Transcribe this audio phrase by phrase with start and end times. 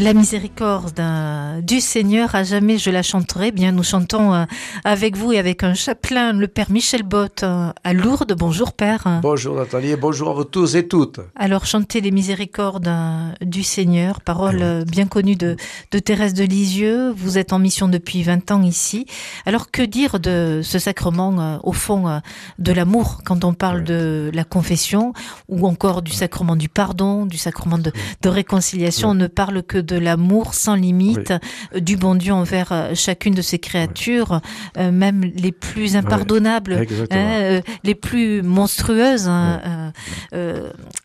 [0.00, 3.52] La miséricorde euh, du Seigneur, à jamais je la chanterai.
[3.52, 4.44] Bien, nous chantons euh,
[4.82, 8.34] avec vous et avec un chapelain, le Père Michel Bott, euh, à Lourdes.
[8.36, 9.20] Bonjour Père.
[9.22, 11.20] Bonjour Nathalie et bonjour à vous tous et toutes.
[11.36, 12.90] Alors, chantez les miséricordes
[13.40, 15.54] du Seigneur, parole bien connue de,
[15.92, 17.12] de Thérèse de Lisieux.
[17.16, 19.06] Vous êtes en mission depuis 20 ans ici.
[19.46, 22.20] Alors, que dire de ce sacrement, au fond,
[22.58, 25.12] de l'amour, quand on parle de la confession,
[25.48, 29.10] ou encore du sacrement du pardon, du sacrement de, de réconciliation?
[29.10, 31.32] On ne parle que de l'amour sans limite
[31.74, 34.40] euh, du bon Dieu envers euh, chacune de ses créatures,
[34.76, 39.28] euh, même les plus impardonnables, hein, les plus monstrueuses.
[39.28, 39.92] Hein,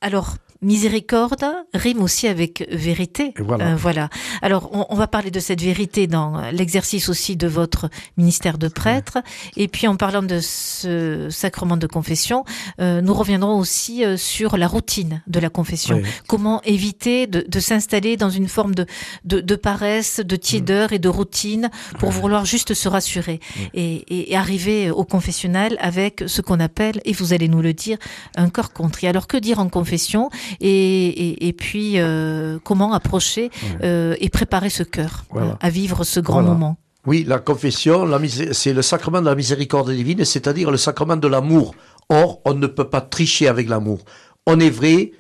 [0.02, 3.34] alors, miséricorde rime aussi avec vérité.
[3.40, 3.76] Voilà.
[3.76, 4.10] voilà.
[4.42, 9.20] Alors, on, va parler de cette vérité dans l'exercice aussi de votre ministère de prêtre.
[9.56, 12.44] Et puis, en parlant de ce sacrement de confession,
[12.80, 16.02] nous reviendrons aussi sur la routine de la confession.
[16.28, 18.86] Comment éviter de, de s'installer dans une forme de,
[19.24, 21.70] de, paresse, de tiédeur et de routine
[22.00, 23.40] pour vouloir juste se rassurer
[23.74, 27.98] et, arriver au confessionnal avec ce qu'on appelle, et vous allez nous le dire,
[28.36, 29.08] un corps contrit.
[29.08, 30.30] Alors que dire en confession?
[30.60, 33.50] Et, et, puis euh, comment approcher
[33.84, 35.26] euh, et préparer ce cœur
[35.60, 38.08] à vivre ce grand moment oui, la confession,
[38.52, 41.74] c'est le sacrement de la miséricorde divine, c'est-à-dire le sacrement de l'amour.
[42.10, 44.04] Or, on ne peut pas tricher avec l'amour.
[44.46, 45.14] On est vrai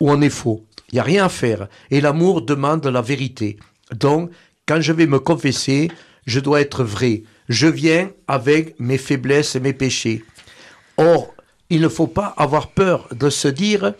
[0.00, 0.64] ou on est faux.
[0.92, 1.66] Il n'y a rien à faire.
[1.90, 3.58] Et l'amour demande la vérité.
[3.92, 4.30] Donc,
[4.66, 5.90] quand je vais me confesser,
[6.24, 7.24] je dois être vrai.
[7.48, 10.24] Je viens avec mes faiblesses et mes péchés.
[10.96, 11.34] Or,
[11.68, 13.94] il ne faut pas avoir peur de se dire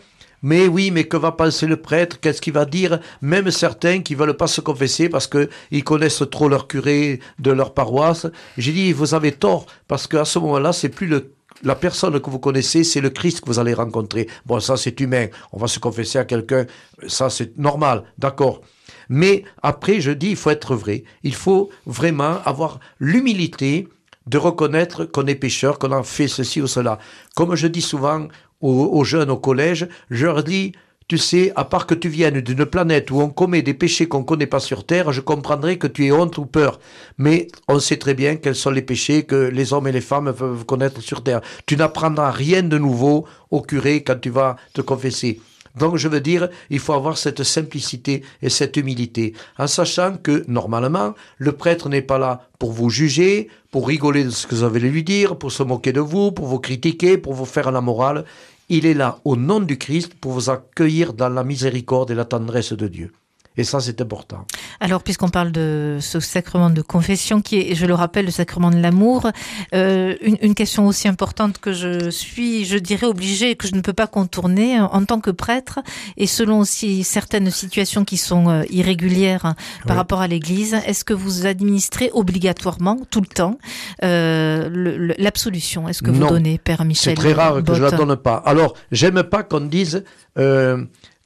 [0.45, 2.19] mais oui, mais que va penser le prêtre?
[2.19, 2.99] Qu'est-ce qu'il va dire?
[3.19, 7.73] Même certains qui veulent pas se confesser parce qu'ils connaissent trop leur curé de leur
[7.73, 8.27] paroisse.
[8.55, 11.31] J'ai dit, vous avez tort, parce qu'à ce moment-là, c'est plus le
[11.63, 14.27] la personne que vous connaissez, c'est le Christ que vous allez rencontrer.
[14.45, 15.27] Bon, ça c'est humain.
[15.51, 16.67] On va se confesser à quelqu'un,
[17.07, 18.61] ça c'est normal, d'accord.
[19.09, 21.05] Mais après, je dis, il faut être vrai.
[21.23, 23.87] Il faut vraiment avoir l'humilité
[24.27, 26.99] de reconnaître qu'on est pécheur, qu'on a fait ceci ou cela.
[27.35, 28.27] Comme je dis souvent
[28.67, 30.73] aux jeunes au collège, je leur dis,
[31.07, 34.21] tu sais, à part que tu viennes d'une planète où on commet des péchés qu'on
[34.21, 36.79] ne connaît pas sur Terre, je comprendrais que tu aies honte ou peur.
[37.19, 40.33] Mais on sait très bien quels sont les péchés que les hommes et les femmes
[40.33, 41.41] peuvent connaître sur Terre.
[41.67, 45.39] Tu n'apprendras rien de nouveau au curé quand tu vas te confesser.
[45.77, 50.45] Donc je veux dire, il faut avoir cette simplicité et cette humilité, en sachant que
[50.47, 54.63] normalement, le prêtre n'est pas là pour vous juger, pour rigoler de ce que vous
[54.63, 57.81] avez lui dire, pour se moquer de vous, pour vous critiquer, pour vous faire la
[57.81, 58.23] morale.
[58.67, 62.25] Il est là au nom du Christ pour vous accueillir dans la miséricorde et la
[62.25, 63.11] tendresse de Dieu.
[63.57, 64.45] Et ça, c'est important.
[64.79, 68.69] Alors, puisqu'on parle de ce sacrement de confession, qui est, je le rappelle, le sacrement
[68.69, 69.31] de l'amour,
[69.73, 73.93] euh, une, question aussi importante que je suis, je dirais, obligée, que je ne peux
[73.93, 75.79] pas contourner en tant que prêtre,
[76.17, 79.55] et selon aussi certaines situations qui sont euh, irrégulières hein,
[79.85, 83.57] par rapport à l'Église, est-ce que vous administrez obligatoirement, tout le temps,
[84.03, 85.87] euh, l'absolution?
[85.87, 88.35] Est-ce que vous donnez, Père Michel C'est très rare que je la donne pas.
[88.45, 90.03] Alors, j'aime pas qu'on dise...
[90.37, 90.83] Euh,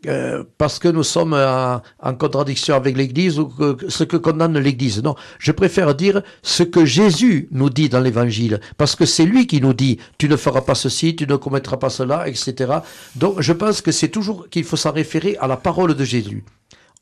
[0.07, 3.51] euh, parce que nous sommes en, contradiction avec l'Église ou
[3.89, 5.03] ce que condamne l'Église.
[5.03, 9.45] Non, je préfère dire ce que Jésus nous dit dans l'Évangile, parce que c'est lui
[9.45, 12.75] qui nous dit tu ne feras pas ceci, tu ne commettras pas cela, etc.
[13.15, 16.45] Donc je pense que c'est toujours qu'il faut s'en référer à la parole de Jésus.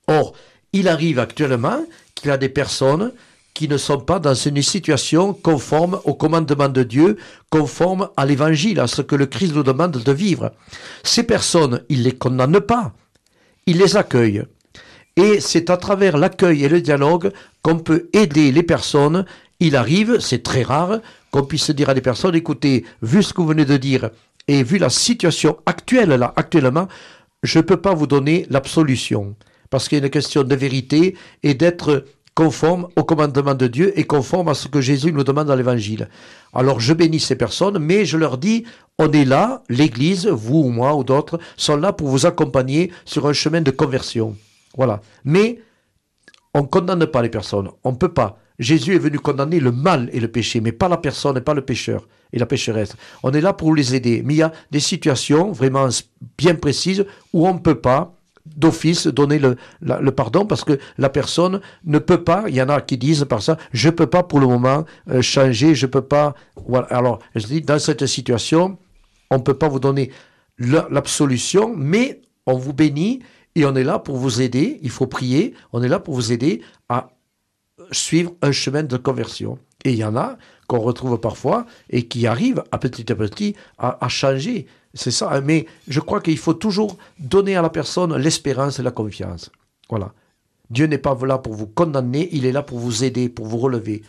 [0.07, 0.33] Or,
[0.73, 1.85] il arrive actuellement
[2.15, 3.11] qu'il y a des personnes
[3.57, 7.17] qui ne sont pas dans une situation conforme au commandement de Dieu,
[7.49, 10.51] conforme à l'évangile, à ce que le Christ nous demande de vivre.
[11.01, 12.93] Ces personnes, il ne les condamne pas,
[13.65, 14.43] il les accueille.
[15.15, 17.31] Et c'est à travers l'accueil et le dialogue
[17.63, 19.25] qu'on peut aider les personnes.
[19.59, 20.99] Il arrive, c'est très rare,
[21.31, 24.11] qu'on puisse dire à des personnes, écoutez, vu ce que vous venez de dire,
[24.47, 26.87] et vu la situation actuelle là, actuellement,
[27.41, 29.35] je ne peux pas vous donner l'absolution.
[29.71, 32.05] Parce qu'il y a une question de vérité et d'être
[32.37, 36.07] conforme au commandement de Dieu et conforme à ce que Jésus nous demande dans l'Évangile.
[36.53, 38.63] Alors je bénis ces personnes, mais je leur dis,
[38.99, 43.25] on est là, l'Église, vous ou moi ou d'autres, sont là pour vous accompagner sur
[43.25, 44.35] un chemin de conversion.
[44.75, 45.01] Voilà.
[45.25, 45.61] Mais
[46.53, 48.37] on ne condamne pas les personnes, on ne peut pas.
[48.59, 51.55] Jésus est venu condamner le mal et le péché, mais pas la personne et pas
[51.55, 52.95] le pécheur et la pécheresse.
[53.23, 54.21] On est là pour les aider.
[54.23, 55.89] Mais il y a des situations vraiment
[56.37, 57.03] bien précises
[57.33, 58.13] où on ne peut pas,
[58.55, 62.81] d'office donner le, pardon parce que la personne ne peut pas, il y en a
[62.81, 65.91] qui disent par ça, je ne peux pas pour le moment euh, changer, je ne
[65.91, 66.35] peux pas.
[66.67, 66.87] Voilà.
[66.87, 68.77] Alors, je dis, dans cette situation,
[69.31, 70.11] on ne peut pas vous donner
[70.59, 73.19] l'absolution, mais on vous bénit
[73.55, 76.31] et on est là pour vous aider, il faut prier, on est là pour vous
[76.31, 77.09] aider à
[77.91, 79.59] suivre un chemin de conversion.
[79.83, 83.55] Et il y en a qu'on retrouve parfois et qui arrivent à petit à petit
[83.77, 84.67] à, à changer.
[84.93, 85.31] C'est ça.
[85.31, 85.41] hein.
[85.41, 89.49] Mais je crois qu'il faut toujours donner à la personne l'espérance et la confiance.
[89.89, 90.13] Voilà.
[90.69, 93.57] Dieu n'est pas là pour vous condamner, il est là pour vous aider, pour vous
[93.57, 94.03] relever.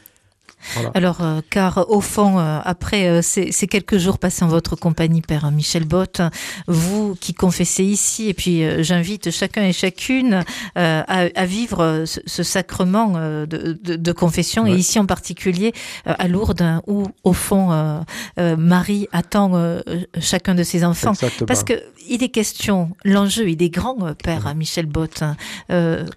[0.75, 0.91] Voilà.
[0.95, 4.77] Alors, euh, car au fond, euh, après euh, ces, ces quelques jours passés en votre
[4.77, 6.21] compagnie, Père Michel Bott,
[6.67, 11.00] vous qui confessez ici, et puis j'invite chacun et chacune à,
[11.35, 15.73] à vivre ce, ce sacrement de, de, de confession, et ici en particulier
[16.05, 18.05] à Lourdes, où au fond
[18.37, 19.79] Marie attend
[20.21, 21.12] chacun de ses enfants.
[21.12, 21.47] Exactement.
[21.47, 21.75] Parce que
[22.11, 25.23] il est question, l'enjeu, il est grand, Père Michel Bott.
[25.23, 25.37] hein.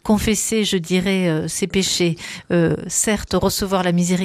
[0.03, 2.17] Confesser, je dirais, ses péchés,
[2.87, 4.20] certes recevoir la miséricorde,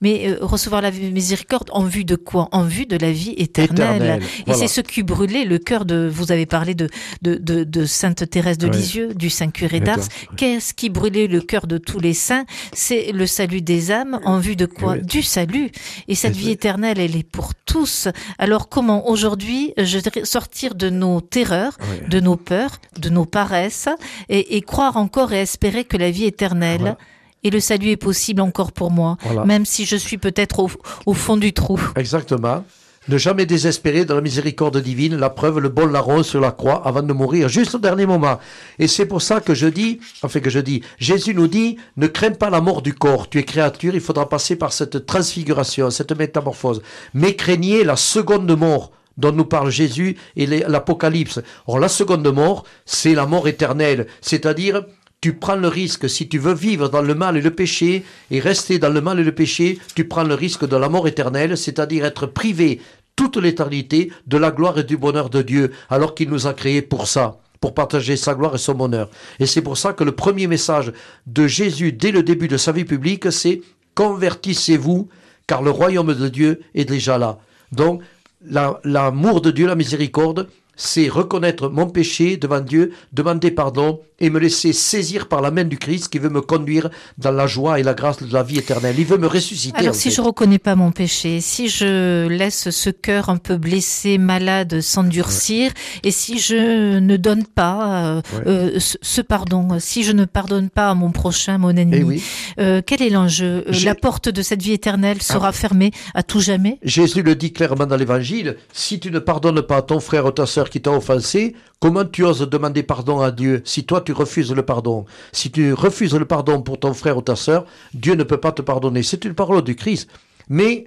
[0.00, 2.48] mais euh, recevoir la miséricorde en vue de quoi?
[2.52, 3.96] En vue de la vie éternelle.
[3.96, 6.08] Éternelle, Et c'est ce qui brûlait le cœur de.
[6.12, 6.88] Vous avez parlé de
[7.22, 8.68] de, de, de Sainte Thérèse de.
[8.74, 10.08] Lisieux, du Saint curé d'Ars.
[10.36, 12.44] Qu'est-ce qui brûlait le cœur de tous les saints?
[12.72, 14.94] C'est le salut des âmes en vue de quoi?
[14.94, 15.02] Oui.
[15.02, 15.70] Du salut.
[16.08, 18.08] Et cette Et vie éternelle, elle est pour tous.
[18.38, 21.76] Alors comment aujourd'hui, je sortir de nos terreurs,
[22.08, 23.88] de nos peurs, de nos paresses,
[24.28, 26.98] et, et croire encore et espérer que la vie éternelle Voilà.
[27.44, 29.44] Et le salut est possible encore pour moi, Voilà.
[29.44, 30.70] même si je suis peut-être au,
[31.06, 31.78] au fond du trou.
[31.96, 32.64] Exactement.
[33.06, 36.80] Ne jamais désespérer de la miséricorde divine, la preuve, le bon larron sur la croix
[36.86, 38.38] avant de mourir, juste au dernier moment.
[38.78, 42.06] Et c'est pour ça que je dis, enfin que je dis, Jésus nous dit, ne
[42.06, 45.90] crains pas la mort du corps, tu es créature, il faudra passer par cette transfiguration,
[45.90, 46.80] cette métamorphose.
[47.12, 51.40] Mais craignez la seconde mort dont nous parle Jésus et l'Apocalypse.
[51.66, 54.82] Or, la seconde mort, c'est la mort éternelle, c'est-à-dire
[55.24, 58.40] tu prends le risque, si tu veux vivre dans le mal et le péché, et
[58.40, 61.56] rester dans le mal et le péché, tu prends le risque de la mort éternelle,
[61.56, 62.78] c'est-à-dire être privé
[63.16, 66.82] toute l'éternité de la gloire et du bonheur de Dieu, alors qu'il nous a créés
[66.82, 69.08] pour ça, pour partager sa gloire et son bonheur.
[69.40, 70.92] Et c'est pour ça que le premier message
[71.26, 73.62] de Jésus dès le début de sa vie publique, c'est
[73.94, 75.08] convertissez-vous,
[75.46, 77.38] car le royaume de Dieu est déjà là.
[77.72, 78.02] Donc,
[78.46, 84.30] la- l'amour de Dieu, la miséricorde, c'est reconnaître mon péché devant Dieu, demander pardon et
[84.30, 86.88] me laisser saisir par la main du Christ qui veut me conduire
[87.18, 88.94] dans la joie et la grâce de la vie éternelle.
[88.98, 89.76] Il veut me ressusciter.
[89.78, 90.14] Alors si fait.
[90.16, 95.72] je reconnais pas mon péché, si je laisse ce cœur un peu blessé, malade, s'endurcir,
[96.02, 98.42] et si je ne donne pas euh, Ouais.
[98.46, 102.22] euh, ce, pardon, si je ne pardonne pas à mon prochain, mon ennemi, Eh oui.
[102.60, 103.64] euh, quel est l'enjeu?
[103.84, 105.52] La porte de cette vie éternelle sera Ah.
[105.52, 106.78] fermée à tout jamais?
[106.82, 110.30] Jésus le dit clairement dans l'évangile, si tu ne pardonnes pas à ton frère ou
[110.30, 114.12] ta sœur qui t'a offensé, comment tu oses demander pardon à Dieu si toi tu
[114.12, 115.04] refuses le pardon?
[115.32, 118.52] Si tu refuses le pardon pour ton frère ou ta sœur, Dieu ne peut pas
[118.52, 119.02] te pardonner.
[119.02, 120.08] C'est une parole du Christ.
[120.48, 120.86] Mais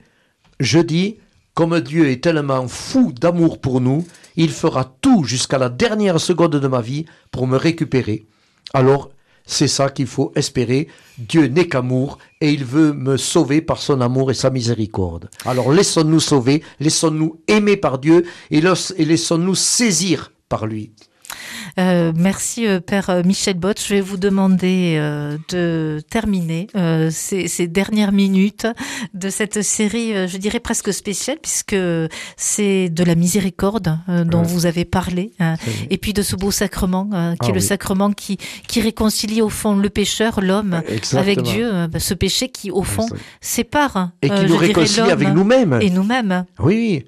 [0.60, 1.18] je dis,
[1.54, 4.08] comme Dieu est tellement fou d'amour pour nous,
[4.38, 8.26] il fera tout jusqu'à la dernière seconde de ma vie pour me récupérer.
[8.74, 9.12] Alors,
[9.46, 10.88] c'est ça qu'il faut espérer.
[11.20, 15.30] Dieu n'est qu'amour et il veut me sauver par son amour et sa miséricorde.
[15.46, 20.92] Alors laissons-nous sauver, laissons-nous aimer par Dieu et, laissons-nous saisir par lui.
[21.78, 23.80] Euh, merci euh, Père euh, Michel Bott.
[23.86, 26.68] Je vais vous demander euh, de terminer
[27.12, 28.66] ces, ces dernières minutes
[29.14, 31.76] de cette série, je dirais presque spéciale, puisque
[32.38, 35.56] c'est de la miséricorde dont vous avez parlé, hein,
[35.90, 37.66] et puis de ce beau sacrement euh, qui Ah est le oui.
[37.66, 41.22] sacrement qui, qui réconcilie au fond le pécheur, l'homme, Exactement.
[41.22, 43.06] avec Dieu, euh, ce péché qui au fond
[43.42, 45.78] sépare Et qui nous réconcilie avec nous-mêmes.
[45.82, 46.46] et nous-mêmes.
[46.60, 47.06] Oui.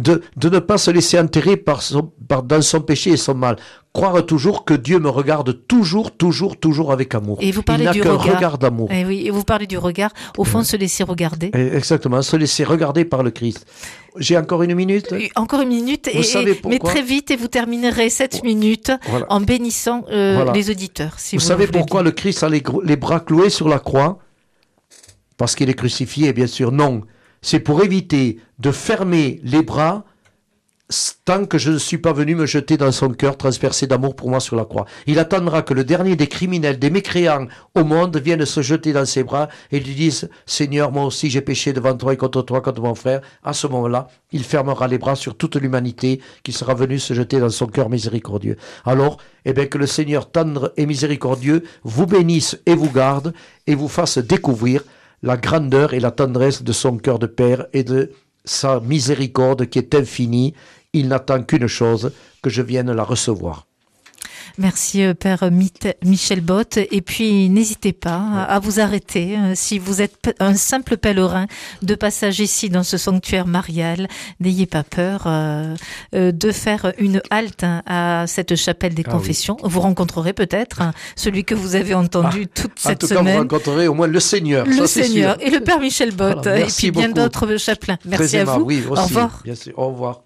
[0.00, 3.34] De, de ne pas se laisser enterrer par son, par, dans son péché et son
[3.34, 3.56] mal.
[3.92, 7.38] Croire toujours que Dieu me regarde toujours, toujours, toujours avec amour.
[7.40, 8.36] Et vous Il parlez n'a du qu'un regard.
[8.36, 8.92] regard d'amour.
[8.92, 11.50] Et oui, et vous parlez du regard, au fond, se laisser regarder.
[11.54, 13.66] Et Exactement, se laisser regarder par le Christ.
[14.18, 15.12] J'ai encore une minute?
[15.12, 18.42] Euh, Encore une minute, Vous et, savez et- mais très vite, et vous terminerez cette
[18.44, 19.26] minute Voilà.
[19.30, 20.52] en bénissant euh, Voilà.
[20.52, 21.14] les auditeurs.
[21.18, 24.18] Si Vous vous, savez pourquoi le Christ a les bras cloués sur la croix?
[25.36, 26.72] Parce qu'il est crucifié, bien sûr.
[26.72, 27.02] Non.
[27.42, 30.04] C'est pour éviter de fermer les bras
[31.24, 34.30] tant que je ne suis pas venu me jeter dans son cœur transpercé d'amour pour
[34.30, 34.86] moi sur la croix.
[35.06, 39.04] Il attendra que le dernier des criminels, des mécréants au monde vienne se jeter dans
[39.04, 42.62] ses bras et lui dise Seigneur, moi aussi j'ai péché devant toi et contre toi,
[42.62, 43.20] contre mon frère.
[43.44, 47.38] À ce moment-là, il fermera les bras sur toute l'humanité qui sera venue se jeter
[47.38, 48.56] dans son cœur miséricordieux.
[48.86, 53.34] Alors, eh bien, que le Seigneur tendre et miséricordieux vous bénisse et vous garde
[53.66, 54.82] et vous fasse découvrir
[55.22, 58.10] la grandeur et la tendresse de son cœur de Père et de
[58.44, 60.54] sa miséricorde qui est infinie.
[60.92, 63.67] Il n'attend qu'une chose, que je vienne la recevoir.
[64.56, 65.50] Merci euh, Père
[66.04, 66.78] Michel Bott.
[66.78, 71.46] Et puis n'hésitez pas à vous arrêter euh, si vous êtes un simple pèlerin
[71.82, 74.08] de passage ici dans ce sanctuaire marial.
[74.40, 75.74] N'ayez pas peur euh,
[76.12, 79.56] de faire une halte hein, à cette chapelle des ah confessions.
[79.62, 83.18] Vous rencontrerez peut-être hein, celui que vous avez entendu ah, toute cette semaine.
[83.18, 84.66] En tout cas, vous rencontrerez au moins le Seigneur.
[84.66, 87.98] Le Seigneur et le Père Michel Bott et puis bien d'autres chapelains.
[88.04, 88.62] Merci à vous.
[88.62, 89.40] Oui, au revoir.
[89.44, 89.72] Bien sûr.
[89.76, 90.22] Au revoir.